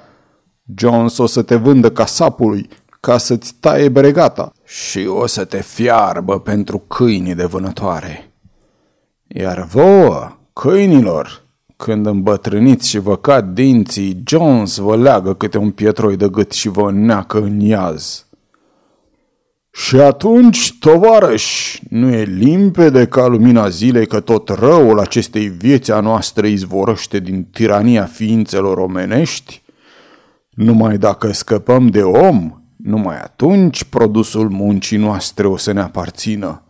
Jones 0.77 1.17
o 1.17 1.25
să 1.25 1.41
te 1.41 1.55
vândă 1.55 1.91
ca 1.91 2.05
sapului, 2.05 2.69
ca 2.99 3.17
să-ți 3.17 3.55
taie 3.59 3.89
bregata 3.89 4.51
și 4.65 5.05
o 5.07 5.27
să 5.27 5.45
te 5.45 5.61
fiarbă 5.61 6.39
pentru 6.39 6.77
câinii 6.77 7.35
de 7.35 7.45
vânătoare. 7.45 8.31
Iar 9.27 9.63
vouă, 9.63 10.37
câinilor, 10.53 11.43
când 11.75 12.05
îmbătrâniți 12.05 12.89
și 12.89 12.99
vă 12.99 13.17
cad 13.17 13.53
dinții, 13.53 14.23
Jones 14.25 14.77
vă 14.77 14.95
leagă 14.95 15.33
câte 15.33 15.57
un 15.57 15.71
pietroi 15.71 16.17
de 16.17 16.29
gât 16.29 16.51
și 16.51 16.69
vă 16.69 16.91
neacă 16.91 17.37
în 17.37 17.59
iaz. 17.59 18.24
Și 19.85 19.95
atunci, 19.95 20.77
tovarăși, 20.79 21.81
nu 21.89 22.09
e 22.13 22.23
limpede 22.23 23.07
ca 23.07 23.25
lumina 23.25 23.69
zilei 23.69 24.07
că 24.07 24.19
tot 24.19 24.49
răul 24.49 24.99
acestei 24.99 25.47
vieți 25.47 25.91
a 25.91 25.99
noastră 25.99 26.47
izvorăște 26.47 27.19
din 27.19 27.43
tirania 27.43 28.05
ființelor 28.05 28.77
omenești? 28.77 29.61
Numai 30.49 30.97
dacă 30.97 31.31
scăpăm 31.31 31.87
de 31.87 32.03
om, 32.03 32.61
numai 32.75 33.19
atunci 33.19 33.83
produsul 33.83 34.49
muncii 34.49 34.97
noastre 34.97 35.47
o 35.47 35.57
să 35.57 35.71
ne 35.71 35.81
aparțină. 35.81 36.63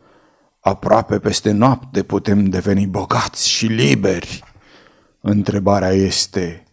Aproape 0.60 1.20
peste 1.20 1.52
noapte 1.52 2.04
putem 2.04 2.46
deveni 2.46 2.88
bogați 2.88 3.50
și 3.50 3.66
liberi. 3.66 4.44
Întrebarea 5.22 5.92
este, 5.92 6.64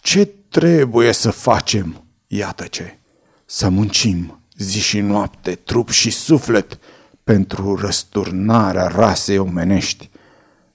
ce 0.00 0.26
trebuie 0.48 1.12
să 1.12 1.30
facem? 1.30 2.04
Iată 2.26 2.64
ce, 2.64 2.98
să 3.44 3.68
muncim 3.68 4.38
zi 4.56 4.80
și 4.80 5.00
noapte, 5.00 5.54
trup 5.54 5.90
și 5.90 6.10
suflet, 6.10 6.78
pentru 7.24 7.76
răsturnarea 7.76 8.86
rasei 8.86 9.38
omenești. 9.38 10.10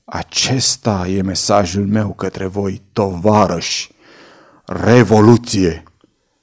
Acesta 0.06 1.08
e 1.08 1.22
mesajul 1.22 1.88
meu 1.88 2.14
către 2.14 2.46
voi, 2.46 2.82
tovarăși. 2.94 3.92
Revoluție! 4.66 5.84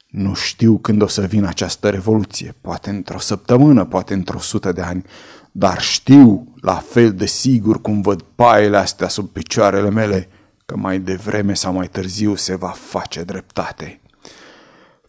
Nu 0.07 0.35
știu 0.35 0.78
când 0.78 1.02
o 1.02 1.07
să 1.07 1.21
vină 1.21 1.49
această 1.49 1.88
revoluție, 1.88 2.55
poate 2.61 2.90
într-o 2.90 3.19
săptămână, 3.19 3.85
poate 3.85 4.14
într-o 4.14 4.38
sută 4.38 4.73
de 4.73 4.81
ani, 4.81 5.05
dar 5.52 5.81
știu, 5.81 6.55
la 6.61 6.75
fel 6.75 7.12
de 7.12 7.26
sigur 7.26 7.81
cum 7.81 8.00
văd 8.00 8.23
paiele 8.35 8.76
astea 8.76 9.09
sub 9.09 9.28
picioarele 9.28 9.90
mele, 9.90 10.28
că 10.66 10.76
mai 10.76 10.99
devreme 10.99 11.55
sau 11.55 11.73
mai 11.73 11.88
târziu 11.88 12.35
se 12.35 12.57
va 12.57 12.69
face 12.69 13.23
dreptate. 13.23 14.00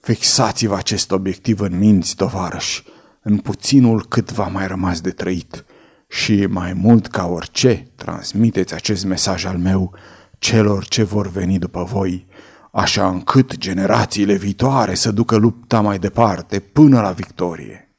Fixați-vă 0.08 0.76
acest 0.76 1.12
obiectiv 1.12 1.60
în 1.60 1.78
minți, 1.78 2.16
tovarăși, 2.16 2.84
în 3.22 3.38
puținul 3.38 4.06
cât 4.06 4.32
va 4.32 4.48
mai 4.48 4.68
rămas 4.68 5.02
de 5.02 5.10
trăit 5.10 5.66
și 6.08 6.46
mai 6.46 6.74
mult 6.74 7.08
ca 7.08 7.26
orice, 7.26 7.88
transmiteți 7.96 8.74
acest 8.74 9.06
mesaj 9.06 9.46
al 9.46 9.58
meu 9.58 9.96
celor 10.40 10.86
ce 10.86 11.04
vor 11.04 11.28
veni 11.30 11.60
după 11.60 11.84
voi, 11.84 12.28
așa 12.72 13.08
încât 13.08 13.58
generațiile 13.58 14.34
viitoare 14.34 14.94
să 14.94 15.12
ducă 15.12 15.36
lupta 15.36 15.82
mai 15.82 16.00
departe 16.00 16.60
până 16.60 17.02
la 17.02 17.12
victorie. 17.12 17.96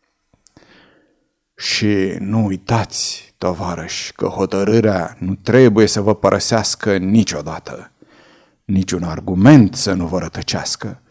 Și 1.57 2.17
nu 2.19 2.45
uitați, 2.45 3.35
tovarăși, 3.38 4.12
că 4.12 4.27
hotărârea 4.27 5.17
nu 5.19 5.35
trebuie 5.35 5.87
să 5.87 6.00
vă 6.00 6.15
părăsească 6.15 6.97
niciodată. 6.97 7.93
Niciun 8.65 9.03
argument 9.03 9.75
să 9.75 9.93
nu 9.93 10.07
vă 10.07 10.19
rătăcească. 10.19 11.03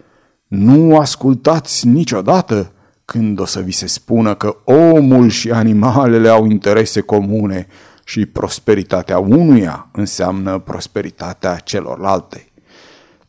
Nu 0.48 0.98
ascultați 0.98 1.88
niciodată 1.88 2.72
când 3.06 3.40
o 3.40 3.46
să 3.46 3.60
vi 3.60 3.72
se 3.72 3.88
spună 3.88 4.36
că 4.36 4.58
omul 4.64 5.30
și 5.30 5.52
animalele 5.52 6.30
au 6.30 6.46
interese 6.46 7.02
comune 7.02 7.68
și 8.06 8.26
prosperitatea 8.26 9.20
unuia 9.20 9.90
înseamnă 9.92 10.60
prosperitatea 10.60 11.56
celorlalte. 11.56 12.48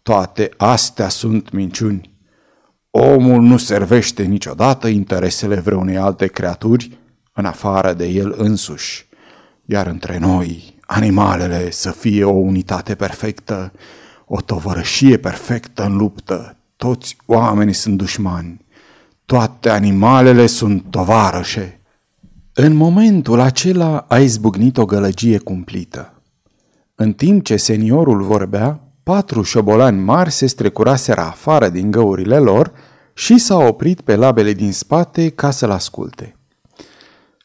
Toate 0.03 0.51
astea 0.57 1.09
sunt 1.09 1.51
minciuni. 1.51 2.17
Omul 2.91 3.43
nu 3.43 3.57
servește 3.57 4.23
niciodată 4.23 4.89
interesele 4.89 5.55
vreunei 5.55 5.97
alte 5.97 6.27
creaturi 6.27 6.99
în 7.33 7.45
afară 7.45 7.93
de 7.93 8.07
el 8.07 8.35
însuși, 8.37 9.09
iar 9.65 9.87
între 9.87 10.19
noi, 10.19 10.79
animalele, 10.87 11.71
să 11.71 11.91
fie 11.91 12.25
o 12.25 12.31
unitate 12.31 12.95
perfectă, 12.95 13.73
o 14.27 14.41
tovărășie 14.41 15.17
perfectă 15.17 15.85
în 15.85 15.97
luptă, 15.97 16.58
toți 16.78 17.16
oamenii 17.26 17.75
sunt 17.75 17.97
dușmani, 17.97 18.64
toate 19.25 19.68
animalele 19.68 20.47
sunt 20.47 20.85
tovarășe. 20.90 21.80
În 22.52 22.75
momentul 22.75 23.40
acela 23.40 24.04
a 24.08 24.18
izbucnit 24.18 24.76
o 24.76 24.85
gălăgie 24.85 25.38
cumplită. 25.38 26.23
În 26.94 27.12
timp 27.12 27.44
ce 27.44 27.56
seniorul 27.56 28.23
vorbea, 28.23 28.80
patru 29.02 29.42
șobolani 29.42 30.00
mari 30.00 30.30
se 30.30 30.47
strecuraseră 30.47 31.20
afară 31.20 31.68
din 31.68 31.90
găurile 31.90 32.38
lor 32.38 32.73
și 33.14 33.38
s-au 33.38 33.66
oprit 33.66 34.00
pe 34.00 34.16
labele 34.16 34.52
din 34.52 34.73
spate 34.73 35.28
ca 35.28 35.50
să-l 35.50 35.70
asculte. 35.70 36.37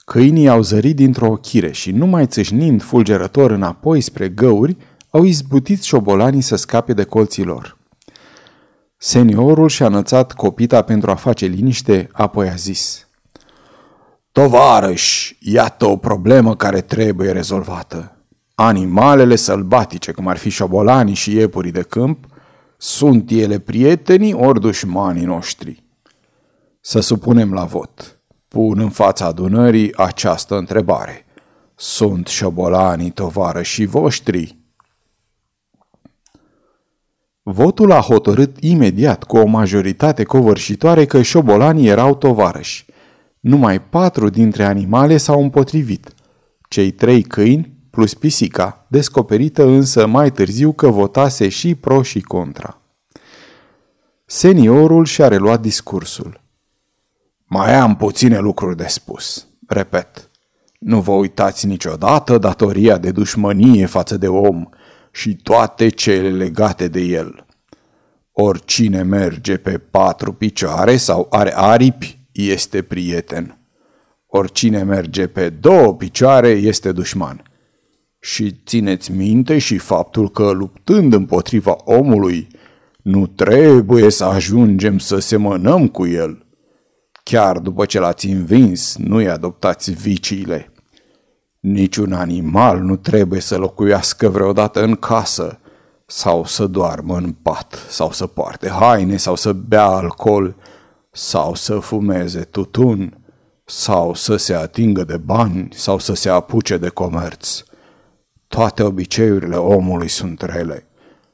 Câinii 0.06 0.50
au 0.50 0.62
zărit 0.62 0.96
dintr-o 0.96 1.32
ochire 1.32 1.72
și, 1.72 1.92
numai 1.92 2.28
țâșnind 2.28 2.82
fulgerător 2.82 3.52
înapoi 3.52 4.02
spre 4.02 4.30
găuri, 4.30 4.78
au 5.10 5.24
izbutit 5.24 5.82
șobolanii 5.82 6.42
să 6.42 6.56
scape 6.56 6.94
de 6.94 7.04
colții 7.04 7.44
lor. 7.44 7.82
Seniorul 9.06 9.68
și-a 9.68 9.86
înălțat 9.86 10.34
copita 10.34 10.82
pentru 10.82 11.12
a 11.12 11.16
face 11.16 11.46
liniște, 11.46 12.10
apoi 12.12 12.50
a 12.50 12.56
zis 12.56 13.08
Tovarăș, 14.32 15.34
iată 15.40 15.86
o 15.86 15.98
problemă 15.98 16.56
care 16.56 16.82
trebuie 16.82 17.32
rezolvată. 17.32 18.18
Animalele 18.56 19.36
sălbatice, 19.36 20.12
cum 20.12 20.28
ar 20.28 20.38
fi 20.38 20.50
șobolanii 20.50 21.14
și 21.14 21.36
iepurii 21.36 21.72
de 21.72 21.82
câmp, 21.82 22.26
sunt 22.78 23.32
ele 23.32 23.60
prietenii 23.60 24.34
ori 24.34 24.60
dușmanii 24.60 25.26
noștri? 25.26 25.84
Să 26.80 27.00
supunem 27.00 27.54
la 27.54 27.64
vot. 27.64 28.20
Pun 28.48 28.80
în 28.80 28.90
fața 28.90 29.26
adunării 29.26 29.98
această 29.98 30.58
întrebare. 30.58 31.26
Sunt 31.76 32.28
șobolanii 32.28 33.12
tovarășii 33.12 33.86
voștri? 33.86 34.63
Votul 37.44 37.92
a 37.92 38.00
hotărât 38.00 38.58
imediat 38.60 39.24
cu 39.24 39.38
o 39.38 39.46
majoritate 39.46 40.24
covârșitoare 40.24 41.06
că 41.06 41.22
șobolanii 41.22 41.88
erau 41.88 42.16
tovarăși. 42.16 42.86
Numai 43.40 43.82
patru 43.82 44.30
dintre 44.30 44.64
animale 44.64 45.18
s-au 45.18 45.42
împotrivit. 45.42 46.14
Cei 46.70 46.92
trei 46.92 47.22
câini 47.22 47.74
plus 47.90 48.14
pisica, 48.14 48.86
descoperită 48.90 49.66
însă 49.66 50.08
mai 50.08 50.32
târziu 50.32 50.72
că 50.72 50.88
votase 50.88 51.50
și 51.50 51.76
pro 51.76 52.02
și 52.02 52.22
contra. 52.22 52.82
Seniorul 54.26 55.06
și-a 55.06 55.28
reluat 55.28 55.62
discursul. 55.62 56.42
Mai 57.46 57.74
am 57.74 57.96
puține 57.96 58.38
lucruri 58.38 58.78
de 58.78 58.86
spus. 58.88 59.48
Repet, 59.68 60.30
nu 60.80 61.02
vă 61.02 61.12
uitați 61.12 61.66
niciodată 61.66 62.38
datoria 62.38 62.98
de 62.98 63.12
dușmănie 63.12 63.86
față 63.86 64.18
de 64.18 64.28
om 64.28 64.66
și 65.14 65.36
toate 65.36 65.90
cele 65.90 66.30
legate 66.30 66.88
de 66.88 67.00
el. 67.00 67.46
Oricine 68.32 69.02
merge 69.02 69.58
pe 69.58 69.78
patru 69.78 70.34
picioare 70.34 70.98
sau 70.98 71.28
are 71.30 71.58
aripi, 71.58 72.20
este 72.32 72.82
prieten. 72.82 73.58
Oricine 74.28 74.84
merge 74.84 75.28
pe 75.28 75.50
două 75.50 75.96
picioare, 75.96 76.50
este 76.50 76.92
dușman. 76.92 77.44
Și 78.20 78.62
țineți 78.66 79.12
minte 79.12 79.58
și 79.58 79.78
faptul 79.78 80.30
că 80.30 80.52
luptând 80.52 81.14
împotriva 81.14 81.76
omului, 81.84 82.48
nu 83.04 83.28
trebuie 83.28 84.10
să 84.10 84.26
ajungem 84.26 84.98
să 84.98 85.20
semănăm 85.20 85.88
cu 85.88 86.08
el. 86.08 86.46
Chiar 87.24 87.60
după 87.60 87.86
ce 87.86 88.00
l-ați 88.00 88.28
învins, 88.28 88.96
nu-i 88.98 89.30
adoptați 89.30 89.92
viciile. 89.92 90.73
Niciun 91.64 92.14
animal 92.14 92.80
nu 92.80 92.96
trebuie 92.96 93.40
să 93.40 93.58
locuiască 93.58 94.30
vreodată 94.30 94.84
în 94.84 94.96
casă, 94.96 95.60
sau 96.06 96.46
să 96.46 96.68
doarmă 96.68 97.18
în 97.18 97.32
pat, 97.42 97.86
sau 97.90 98.12
să 98.12 98.28
poarte 98.28 98.70
haine, 98.70 99.18
sau 99.18 99.36
să 99.36 99.54
bea 99.54 99.86
alcool, 99.86 100.56
sau 101.12 101.56
să 101.56 101.80
fumeze 101.80 102.40
tutun, 102.40 103.18
sau 103.66 104.14
să 104.14 104.36
se 104.36 104.54
atingă 104.54 105.04
de 105.04 105.18
bani, 105.18 105.68
sau 105.76 106.00
să 106.00 106.14
se 106.14 106.30
apuce 106.30 106.78
de 106.78 106.90
comerț. 106.90 107.64
Toate 108.48 108.84
obiceiurile 108.84 109.56
omului 109.56 110.08
sunt 110.08 110.42
rele. 110.42 110.88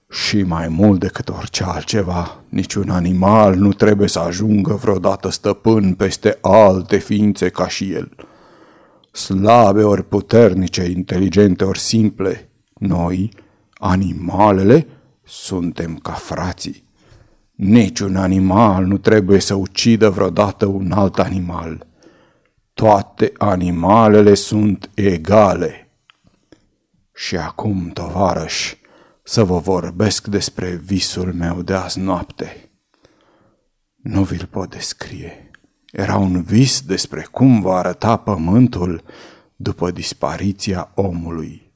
Și 0.09 0.43
mai 0.43 0.67
mult 0.67 0.99
decât 0.99 1.29
orice 1.29 1.63
altceva, 1.63 2.41
niciun 2.49 2.89
animal 2.89 3.55
nu 3.55 3.73
trebuie 3.73 4.07
să 4.07 4.19
ajungă 4.19 4.73
vreodată 4.73 5.29
stăpân 5.29 5.93
peste 5.93 6.37
alte 6.41 6.97
ființe 6.97 7.49
ca 7.49 7.67
și 7.67 7.91
el. 7.91 8.11
Slabe 9.19 9.83
ori 9.83 10.03
puternice, 10.03 10.83
inteligente 10.83 11.63
ori 11.63 11.79
simple, 11.79 12.49
noi, 12.73 13.33
animalele, 13.73 14.87
suntem 15.23 15.95
ca 15.95 16.11
frații. 16.11 16.83
Niciun 17.51 18.15
animal 18.15 18.85
nu 18.85 18.97
trebuie 18.97 19.39
să 19.39 19.53
ucidă 19.53 20.09
vreodată 20.09 20.65
un 20.65 20.91
alt 20.91 21.19
animal. 21.19 21.87
Toate 22.73 23.31
animalele 23.37 24.33
sunt 24.33 24.89
egale. 24.93 25.89
Și 27.13 27.37
acum, 27.37 27.89
tovarăși, 27.89 28.77
să 29.23 29.43
vă 29.43 29.57
vorbesc 29.57 30.27
despre 30.27 30.81
visul 30.85 31.33
meu 31.33 31.61
de 31.61 31.73
azi 31.73 31.99
noapte. 31.99 32.69
Nu 33.95 34.23
vi-l 34.23 34.47
pot 34.51 34.69
descrie. 34.69 35.48
Era 35.91 36.17
un 36.17 36.41
vis 36.41 36.81
despre 36.81 37.27
cum 37.31 37.61
va 37.61 37.77
arăta 37.77 38.17
pământul 38.17 39.03
după 39.55 39.91
dispariția 39.91 40.91
omului. 40.95 41.73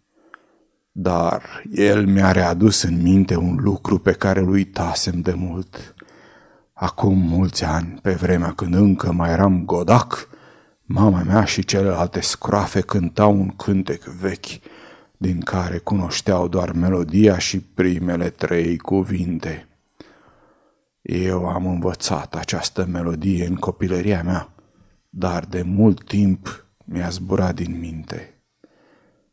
Dar 0.92 1.64
el 1.72 2.06
mi-a 2.06 2.32
readus 2.32 2.82
în 2.82 3.02
minte 3.02 3.36
un 3.36 3.58
lucru 3.62 4.00
pe 4.00 4.12
care 4.12 4.40
îl 4.40 4.50
uitasem 4.50 5.22
de 5.22 5.34
mult. 5.34 5.96
Acum 6.74 7.18
mulți 7.18 7.64
ani, 7.64 8.00
pe 8.02 8.12
vremea 8.12 8.52
când 8.52 8.74
încă 8.74 9.12
mai 9.12 9.30
eram 9.30 9.66
godac, 9.66 10.30
mama 10.84 11.24
mea 11.24 11.44
și 11.44 11.66
celelalte 11.66 12.22
scroafe 12.22 12.82
cântau 12.82 13.40
un 13.40 13.50
cântec 13.50 14.04
vechi– 14.04 14.60
din 15.24 15.40
care 15.40 15.78
cunoșteau 15.78 16.48
doar 16.48 16.72
melodia 16.72 17.38
și 17.38 17.60
primele 17.60 18.30
trei 18.30 18.78
cuvinte. 18.78 19.68
Eu 21.04 21.48
am 21.48 21.66
învățat 21.68 22.36
această 22.36 22.86
melodie 22.86 23.46
în 23.46 23.56
copilăria 23.56 24.24
mea, 24.24 24.54
dar 25.10 25.46
de 25.46 25.62
mult 25.62 26.04
timp 26.04 26.66
mi-a 26.86 27.10
zburat 27.10 27.56
din 27.56 27.80
minte. 27.80 28.44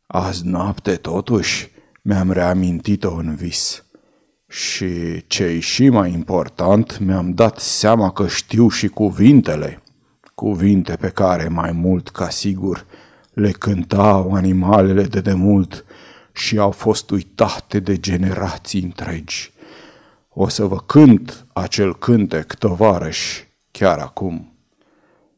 Azi 0.07 0.47
noapte, 0.47 0.95
totuși, 0.95 1.69
mi-am 2.01 2.31
reamintit-o 2.31 3.13
în 3.13 3.35
vis. 3.35 3.85
Și 4.47 4.87
ce 5.27 5.59
și 5.59 5.89
mai 5.89 6.11
important, 6.11 6.99
mi-am 6.99 7.33
dat 7.33 7.59
seama 7.59 8.11
că 8.11 8.27
știu 8.27 8.69
și 8.69 8.87
cuvintele, 8.87 9.81
cuvinte 10.35 10.95
pe 10.95 11.09
care 11.09 11.47
mai 11.47 11.71
mult 11.71 12.09
ca 12.09 12.29
sigur 12.29 12.85
le 13.33 13.51
cântau 13.51 14.33
animalele 14.33 15.03
de 15.03 15.21
demult 15.21 15.85
și 16.33 16.57
au 16.57 16.71
fost 16.71 17.11
uitate 17.11 17.79
de 17.79 17.97
generații 17.97 18.81
întregi. 18.81 19.51
O 20.33 20.47
să 20.47 20.65
vă 20.65 20.77
cânt 20.77 21.47
acel 21.53 21.97
cântec, 21.97 22.53
tovarăși, 22.53 23.47
chiar 23.71 23.99
acum. 23.99 24.57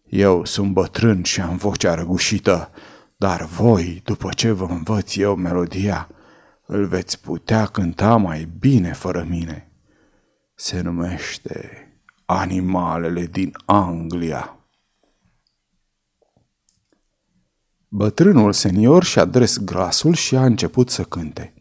Eu 0.09 0.45
sunt 0.45 0.71
bătrân 0.71 1.23
și 1.23 1.41
am 1.41 1.55
vocea 1.55 1.93
răgușită, 1.93 2.71
dar 3.17 3.45
voi, 3.45 4.01
după 4.03 4.29
ce 4.35 4.51
vă 4.51 4.65
învăț 4.65 5.15
eu 5.15 5.35
melodia, 5.35 6.09
îl 6.65 6.85
veți 6.85 7.21
putea 7.21 7.65
cânta 7.65 8.17
mai 8.17 8.49
bine 8.59 8.93
fără 8.93 9.25
mine. 9.29 9.71
Se 10.55 10.81
numește 10.81 11.87
Animalele 12.25 13.25
din 13.25 13.51
Anglia. 13.65 14.57
Bătrânul 17.87 18.53
senior 18.53 19.03
și-a 19.03 19.25
dres 19.25 19.57
glasul 19.57 20.13
și 20.13 20.35
a 20.35 20.45
început 20.45 20.89
să 20.89 21.03
cânte. 21.03 21.52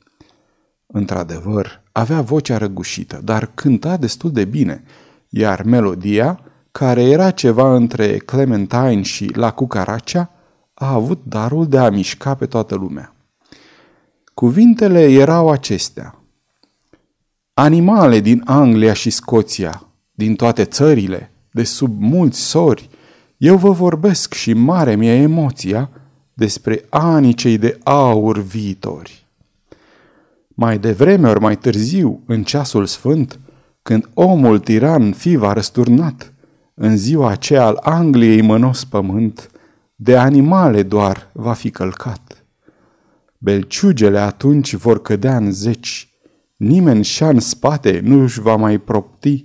Într-adevăr, 0.92 1.82
avea 1.92 2.20
vocea 2.20 2.58
răgușită, 2.58 3.20
dar 3.24 3.50
cânta 3.54 3.96
destul 3.96 4.32
de 4.32 4.44
bine, 4.44 4.82
iar 5.28 5.62
melodia, 5.62 6.40
care 6.72 7.02
era 7.02 7.30
ceva 7.30 7.74
între 7.74 8.16
Clementine 8.16 9.02
și 9.02 9.30
La 9.34 9.50
Cucaracea, 9.50 10.30
a 10.74 10.92
avut 10.92 11.20
darul 11.24 11.68
de 11.68 11.78
a 11.78 11.90
mișca 11.90 12.34
pe 12.34 12.46
toată 12.46 12.74
lumea. 12.74 13.14
Cuvintele 14.34 15.10
erau 15.10 15.50
acestea. 15.50 16.18
Animale 17.54 18.20
din 18.20 18.42
Anglia 18.44 18.92
și 18.92 19.10
Scoția, 19.10 19.86
din 20.12 20.34
toate 20.34 20.64
țările, 20.64 21.32
de 21.50 21.64
sub 21.64 22.00
mulți 22.00 22.40
sori, 22.40 22.88
eu 23.36 23.56
vă 23.56 23.70
vorbesc 23.70 24.32
și 24.32 24.52
mare 24.52 24.94
mi-e 24.94 25.12
emoția– 25.12 25.90
despre 26.34 26.84
anii 26.88 27.34
cei 27.34 27.58
de 27.58 27.78
aur 27.82 28.38
viitori. 28.38 29.21
Mai 30.54 30.78
devreme 30.78 31.28
ori 31.28 31.40
mai 31.40 31.56
târziu, 31.56 32.22
în 32.26 32.42
ceasul 32.42 32.86
sfânt, 32.86 33.40
când 33.82 34.08
omul 34.14 34.58
tiran 34.58 35.12
fi 35.12 35.36
va 35.36 35.52
răsturnat, 35.52 36.32
în 36.74 36.96
ziua 36.96 37.30
aceea 37.30 37.64
al 37.64 37.78
Angliei 37.82 38.40
mănos 38.40 38.84
pământ, 38.84 39.50
de 39.94 40.16
animale 40.16 40.82
doar 40.82 41.30
va 41.32 41.52
fi 41.52 41.70
călcat. 41.70 42.46
Belciugele 43.38 44.18
atunci 44.18 44.74
vor 44.74 45.02
cădea 45.02 45.36
în 45.36 45.52
zeci, 45.52 46.08
nimeni 46.56 47.04
și 47.04 47.22
în 47.22 47.40
spate 47.40 48.00
nu 48.04 48.22
își 48.22 48.40
va 48.40 48.56
mai 48.56 48.78
propti, 48.78 49.44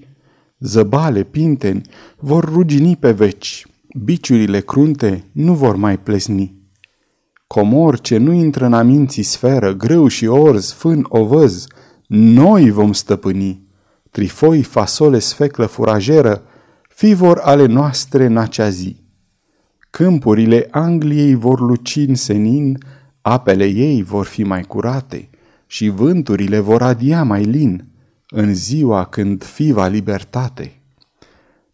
zăbale, 0.60 1.24
pinteni 1.24 1.82
vor 2.18 2.44
rugini 2.44 2.96
pe 2.96 3.12
veci, 3.12 3.66
biciurile 4.04 4.60
crunte 4.60 5.24
nu 5.32 5.54
vor 5.54 5.76
mai 5.76 6.00
plesni. 6.00 6.57
Comor 7.48 8.00
ce 8.00 8.18
nu 8.18 8.32
intră 8.32 8.66
în 8.66 8.74
aminții 8.74 9.24
sferă, 9.24 9.74
greu 9.74 10.08
și 10.08 10.26
orz, 10.26 10.72
fân, 10.72 11.06
ovăz, 11.10 11.68
noi 12.08 12.72
vom 12.72 12.94
stăpâni. 12.94 13.66
Trifoi, 14.12 14.64
fasole, 14.64 15.20
sfeclă, 15.20 15.66
furajeră, 15.66 16.44
fi 16.90 17.14
vor 17.14 17.38
ale 17.38 17.66
noastre 17.66 18.26
în 18.26 18.38
acea 18.38 18.70
zi. 18.70 19.06
Câmpurile 19.90 20.68
Angliei 20.72 21.36
vor 21.36 21.60
luci 21.60 21.96
în 21.96 22.16
senin, 22.16 22.78
apele 23.22 23.66
ei 23.66 24.04
vor 24.04 24.26
fi 24.26 24.44
mai 24.44 24.64
curate 24.64 25.30
și 25.68 25.90
vânturile 25.90 26.60
vor 26.60 26.82
adia 26.82 27.24
mai 27.24 27.44
lin 27.44 27.88
în 28.30 28.54
ziua 28.54 29.06
când 29.06 29.44
fi 29.44 29.72
va 29.72 29.88
libertate. 29.88 30.82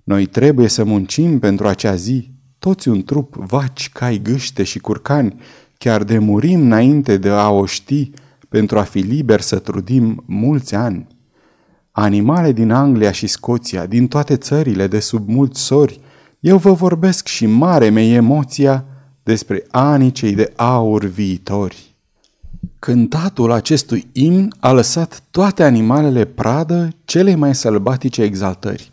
Noi 0.04 0.26
trebuie 0.26 0.68
să 0.68 0.84
muncim 0.84 1.40
pentru 1.40 1.68
acea 1.68 1.96
zi, 1.96 2.32
toți 2.60 2.88
un 2.88 3.04
trup, 3.04 3.36
vaci, 3.36 3.90
cai, 3.90 4.22
gâște 4.24 4.64
și 4.64 4.80
curcani, 4.80 5.42
chiar 5.84 6.04
de 6.04 6.18
murim 6.18 6.62
înainte 6.62 7.18
de 7.18 7.30
a 7.30 7.50
o 7.50 7.66
ști, 7.66 8.12
pentru 8.50 8.80
a 8.80 8.82
fi 8.82 9.00
liber 9.00 9.42
să 9.42 9.60
trudim 9.60 10.24
mulți 10.26 10.76
ani. 10.76 11.08
Animale 11.92 12.52
din 12.52 12.72
Anglia 12.72 13.12
și 13.12 13.28
Scoția, 13.28 13.86
din 13.86 14.08
toate 14.08 14.36
țările 14.36 14.88
de 14.88 15.00
sub 15.00 15.30
mulți 15.30 15.62
sori, 15.62 16.00
eu 16.40 16.58
vă 16.58 16.72
vorbesc 16.72 17.28
și 17.28 17.46
mare 17.46 17.90
mei 17.90 18.14
emoția 18.14 18.86
despre 19.24 19.64
anii 19.72 20.12
cei 20.12 20.34
de 20.36 20.54
aur 20.56 21.06
viitori. 21.06 21.96
Cântatul 22.80 23.52
acestui 23.52 24.08
imn 24.12 24.54
a 24.60 24.72
lăsat 24.72 25.24
toate 25.32 25.64
animalele 25.64 26.26
pradă 26.26 26.90
cele 27.06 27.36
mai 27.36 27.56
sălbatice 27.56 28.22
exaltări. 28.22 28.92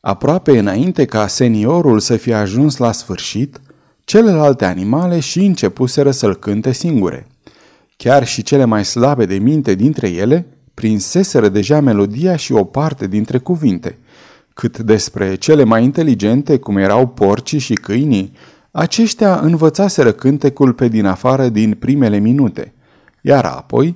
Aproape 0.00 0.58
înainte 0.58 1.04
ca 1.04 1.26
seniorul 1.26 1.98
să 1.98 2.16
fie 2.16 2.34
ajuns 2.34 2.76
la 2.76 2.92
sfârșit, 2.92 3.60
celelalte 4.08 4.64
animale 4.64 5.20
și 5.20 5.44
începuseră 5.44 6.10
să-l 6.10 6.36
cânte 6.36 6.72
singure. 6.72 7.26
Chiar 7.96 8.26
și 8.26 8.42
cele 8.42 8.64
mai 8.64 8.84
slabe 8.84 9.26
de 9.26 9.34
minte 9.34 9.74
dintre 9.74 10.08
ele 10.08 10.46
prinseseră 10.74 11.48
deja 11.48 11.80
melodia 11.80 12.36
și 12.36 12.52
o 12.52 12.64
parte 12.64 13.06
dintre 13.06 13.38
cuvinte. 13.38 13.98
Cât 14.54 14.78
despre 14.78 15.34
cele 15.34 15.64
mai 15.64 15.84
inteligente, 15.84 16.58
cum 16.58 16.76
erau 16.76 17.06
porcii 17.06 17.58
și 17.58 17.72
câinii, 17.72 18.32
aceștia 18.70 19.36
învățaseră 19.36 20.12
cântecul 20.12 20.72
pe 20.72 20.88
din 20.88 21.06
afară 21.06 21.48
din 21.48 21.76
primele 21.78 22.18
minute. 22.18 22.72
Iar 23.20 23.44
apoi, 23.44 23.94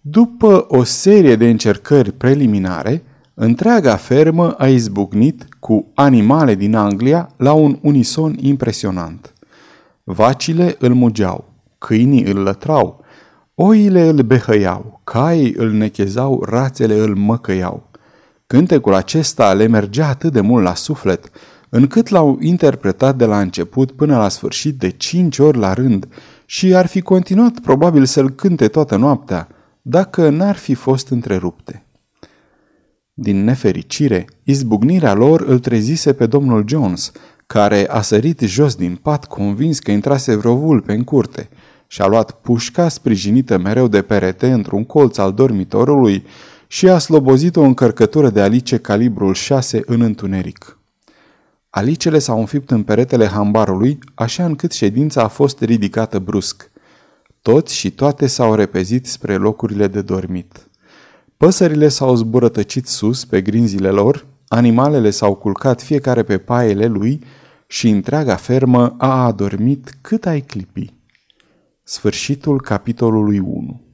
după 0.00 0.64
o 0.68 0.84
serie 0.84 1.36
de 1.36 1.48
încercări 1.48 2.12
preliminare, 2.12 3.02
întreaga 3.34 3.96
fermă 3.96 4.50
a 4.50 4.66
izbucnit 4.66 5.46
cu 5.60 5.86
animale 5.94 6.54
din 6.54 6.74
Anglia 6.74 7.30
la 7.36 7.52
un 7.52 7.78
unison 7.82 8.36
impresionant. 8.40 9.32
Vacile 10.04 10.76
îl 10.78 10.94
mugeau, 10.94 11.52
câinii 11.78 12.24
îl 12.24 12.38
lătrau, 12.38 13.04
oile 13.54 14.08
îl 14.08 14.22
behăiau, 14.22 15.00
caii 15.04 15.54
îl 15.56 15.70
nechezau, 15.70 16.44
rațele 16.44 16.94
îl 16.94 17.14
măcăiau. 17.14 17.90
Cântecul 18.46 18.94
acesta 18.94 19.52
le 19.52 19.66
mergea 19.66 20.08
atât 20.08 20.32
de 20.32 20.40
mult 20.40 20.64
la 20.64 20.74
suflet, 20.74 21.30
încât 21.68 22.08
l-au 22.08 22.38
interpretat 22.40 23.16
de 23.16 23.24
la 23.24 23.40
început 23.40 23.92
până 23.92 24.16
la 24.16 24.28
sfârșit 24.28 24.78
de 24.78 24.90
cinci 24.90 25.38
ori 25.38 25.58
la 25.58 25.72
rând 25.72 26.08
și 26.46 26.74
ar 26.74 26.86
fi 26.86 27.00
continuat 27.00 27.58
probabil 27.58 28.04
să-l 28.04 28.30
cânte 28.30 28.68
toată 28.68 28.96
noaptea, 28.96 29.48
dacă 29.82 30.28
n-ar 30.28 30.56
fi 30.56 30.74
fost 30.74 31.08
întrerupte. 31.08 31.86
Din 33.14 33.44
nefericire, 33.44 34.24
izbucnirea 34.42 35.14
lor 35.14 35.40
îl 35.40 35.58
trezise 35.58 36.12
pe 36.12 36.26
domnul 36.26 36.64
Jones, 36.68 37.12
care 37.46 37.88
a 37.88 38.00
sărit 38.00 38.40
jos 38.40 38.74
din 38.74 38.96
pat 39.02 39.24
convins 39.24 39.78
că 39.78 39.90
intrase 39.90 40.34
vreo 40.34 40.56
vulpe 40.56 40.92
în 40.92 41.04
curte 41.04 41.48
și 41.86 42.02
a 42.02 42.06
luat 42.06 42.30
pușca 42.30 42.88
sprijinită 42.88 43.58
mereu 43.58 43.88
de 43.88 44.02
perete 44.02 44.50
într-un 44.50 44.84
colț 44.84 45.18
al 45.18 45.32
dormitorului 45.32 46.24
și 46.66 46.88
a 46.88 46.98
slobozit 46.98 47.56
o 47.56 47.62
încărcătură 47.62 48.30
de 48.30 48.40
alice 48.40 48.78
calibrul 48.78 49.34
6 49.34 49.82
în 49.86 50.00
întuneric. 50.00 50.78
Alicele 51.70 52.18
s-au 52.18 52.38
înfipt 52.38 52.70
în 52.70 52.82
peretele 52.82 53.26
hambarului, 53.26 53.98
așa 54.14 54.44
încât 54.44 54.72
ședința 54.72 55.22
a 55.22 55.28
fost 55.28 55.60
ridicată 55.60 56.18
brusc. 56.18 56.70
Toți 57.42 57.74
și 57.74 57.90
toate 57.90 58.26
s-au 58.26 58.54
repezit 58.54 59.06
spre 59.06 59.36
locurile 59.36 59.86
de 59.86 60.02
dormit. 60.02 60.68
Păsările 61.36 61.88
s-au 61.88 62.14
zburătăcit 62.14 62.86
sus 62.86 63.24
pe 63.24 63.40
grinzile 63.40 63.88
lor, 63.88 64.26
animalele 64.54 65.10
s-au 65.10 65.34
culcat 65.34 65.82
fiecare 65.82 66.22
pe 66.22 66.38
paiele 66.38 66.86
lui 66.86 67.24
și 67.66 67.88
întreaga 67.88 68.36
fermă 68.36 68.94
a 68.98 69.24
adormit 69.24 69.98
cât 70.00 70.26
ai 70.26 70.40
clipi. 70.40 70.94
Sfârșitul 71.82 72.60
capitolului 72.60 73.38
1 73.38 73.91